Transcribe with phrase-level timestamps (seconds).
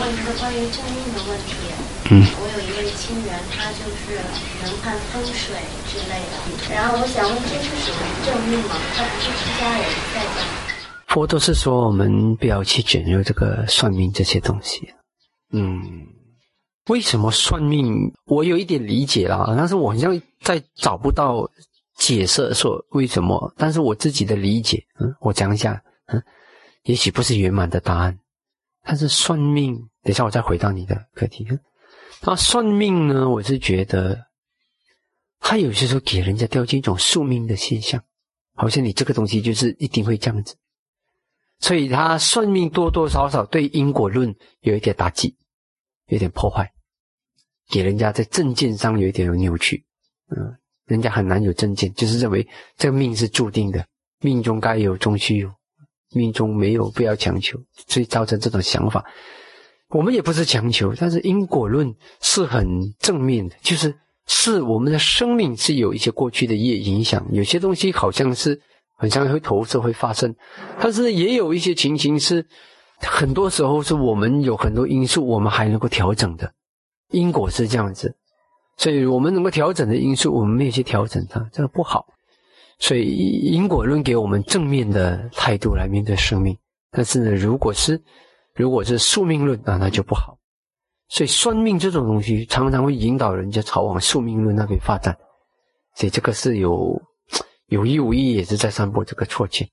[0.00, 1.54] 问一个关于正命的问题。
[2.10, 4.20] 嗯，我有一位亲人，他就是
[4.62, 5.56] 能看风水
[5.88, 6.74] 之类的。
[6.74, 8.76] 然后我想问，这是属于正命吗？
[8.94, 9.84] 他不是出家人
[10.14, 10.64] 在家。
[11.06, 14.92] 佛都是说我们不要去卷入这个算命这些东西。
[15.52, 15.80] 嗯，
[16.88, 18.12] 为什么算命？
[18.26, 21.48] 我有一点理解啦，但是我好像在找不到
[21.96, 23.54] 解释说为什么。
[23.56, 26.22] 但是我自己的理解，嗯，我讲一下，嗯，
[26.82, 28.18] 也许不是圆满的答案，
[28.84, 31.48] 但是算命，等一下我再回到你的课题。
[32.22, 33.28] 那算命呢？
[33.28, 34.26] 我是觉得，
[35.40, 38.02] 他有些时候给人家掉进一种宿命的现象，
[38.54, 40.54] 好像你这个东西就是一定会这样子，
[41.60, 45.34] 所以他算命多多少少对因果论有一点打击，
[46.08, 46.70] 有点破坏，
[47.70, 49.84] 给人家在正见上有一点有扭曲，
[50.28, 50.56] 嗯，
[50.86, 53.86] 人家很难有正见，就是认为这个命是注定的，
[54.20, 55.50] 命中该有终须有，
[56.14, 59.04] 命中没有不要强求，所以造成这种想法。
[59.90, 63.94] 我们也不是强求，但是因果论是很正面的，就是
[64.26, 68.60] 是我们的生命是有一些过去的业影响，有些东西好像是
[68.96, 70.34] 很像会投射会发生，
[70.80, 72.44] 但是也有一些情形是
[73.00, 76.52] 很多时候是我们有很多因素我们还能够调整的，
[77.10, 78.16] 因果是这样子，
[78.76, 82.06] 所以我们能够调整的因素我们没有去调整它，这个不好，
[82.84, 83.02] 所以
[83.56, 86.54] 因果论给我们正面的态度来面对生命，
[86.90, 88.02] 但是呢，如果是。
[88.56, 90.38] 如果是宿命论啊，那就不好。
[91.08, 95.16] 所以算命这种东西常常会引导人家朝往宿命论那边发展，
[95.96, 97.02] 所以这个是有
[97.66, 99.66] 有意无意也是在散播这个错觉。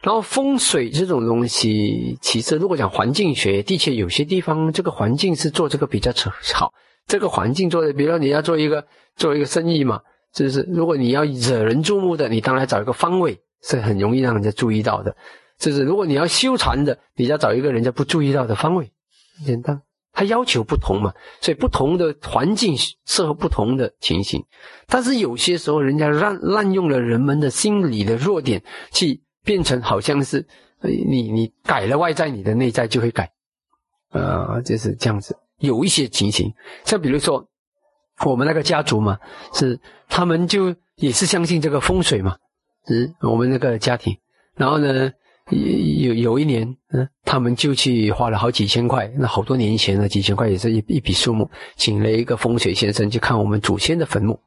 [0.00, 6.12] 然后风水这种东西，其实如果讲环境学，的确有些地方这个环境是做这个比较
[6.54, 6.72] 好。
[7.08, 10.02] 这个环境做的，比如说你要做一个做一个生意嘛，
[10.32, 15.14] 就是如果你要惹人注目的，你当然找一个方位是很容易让人家注意到的。
[15.58, 18.90] 就是如果你要修禅的，你要找一个人家不注意到的方位，
[19.44, 19.82] 简单。
[20.14, 24.44] 他要求不同嘛，所以不同的环境适合不同的情形。
[24.86, 30.46] 但是有些时候，人家滥滥用了人们的心理的弱点，去变成好像是
[30.82, 33.32] 你你改了外在，你的内在就会改，
[34.10, 35.34] 呃，就是这样子。
[35.60, 36.52] 有一些情形，
[36.84, 37.48] 像比如说
[38.24, 39.18] 我们那个家族嘛，
[39.54, 42.36] 是他们就也是相信这个风水嘛，
[42.86, 44.16] 是我们那个家庭，
[44.56, 45.12] 然后呢。
[45.50, 54.40] 有有一年，嗯，他们就去花了好几千块，那好多年前了，几千块也是一一笔数目，请了一个风水先生去看我们祖先的坟墓，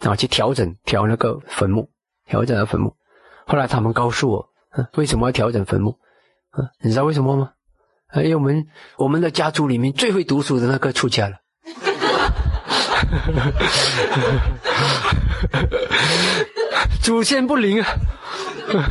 [0.00, 1.90] 然后去调整调那个坟墓，
[2.26, 2.96] 调整了坟墓。
[3.46, 5.98] 后来他们告诉我，嗯，为什么要调整坟墓？
[6.58, 7.52] 嗯，你知道为什么吗？
[8.16, 8.66] 因为我们
[8.96, 11.36] 我们的家族里面最会读书的那个出家了，
[17.02, 17.88] 祖先不灵啊。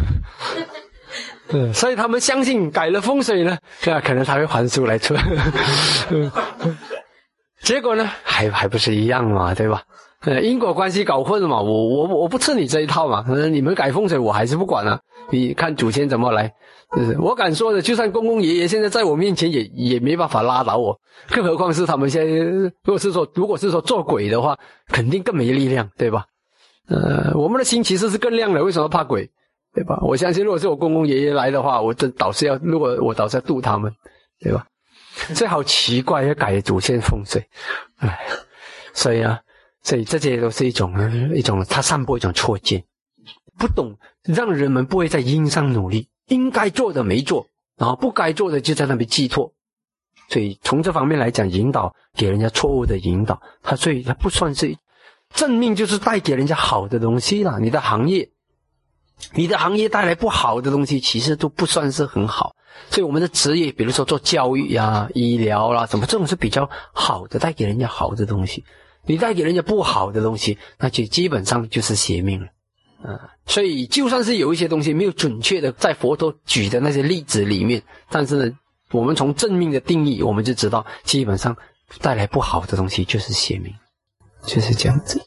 [1.51, 3.99] 嗯，所以他们相信改了风水呢，对啊？
[4.05, 5.15] 可能他会还书来出。
[7.63, 9.81] 结果呢，还还不是一样嘛，对吧？
[10.43, 13.25] 因果关系搞混了嘛，我我我不吃你这一套嘛。
[13.49, 14.99] 你们改风水，我还是不管了。
[15.31, 16.53] 你看祖先怎么来，
[17.19, 20.99] 我敢说的，就算公公爷爷现在在我面前也也没办法拉倒我，
[21.29, 24.57] 更何况是他们现在，如果是说如果是说做鬼的话，
[24.87, 26.25] 肯定更没力量，对吧？
[26.89, 29.29] 呃，我们的心其实是更亮的，为什么怕鬼？
[29.73, 29.99] 对吧？
[30.01, 33.93] 我相信，如果是我公公爷爷来的话，我这导师要，如果我导师要渡他们，
[34.39, 34.65] 对吧？
[35.35, 37.45] 这好奇怪，要改祖先风水，
[37.99, 38.19] 哎，
[38.93, 39.39] 所以啊，
[39.83, 42.83] 所以这些都是一种一种他散播一种错见，
[43.57, 47.47] 不懂让人们不会在因上努力，应该做的没做，
[47.77, 49.53] 然后不该做的就在那边寄托，
[50.29, 54.77] 所以从这方面来讲，引导给人家错误的引导，他所以他不算是
[55.33, 57.59] 正命，就是带给人家好的东西了。
[57.59, 58.29] 你的行业。
[59.33, 62.55] 你的行业带来不好的东西，其实都不算是很好。
[62.89, 68.63] 所以我们的职业，比如说做教育呀、医疗啦，什么这种是比较好的，带给人家好的东西。
[69.05, 72.47] 你带给人家不好的东西，那就基本上就是邪命了。
[73.01, 78.57] 啊，所以就算是有一些东西没有准确的在佛陀举的那些例子里面，但是呢，
[78.91, 81.55] 我们从正命的定义，我们就知道，基本上
[82.01, 83.73] 带来不好的东西就是邪命，
[84.45, 85.25] 就是这样子。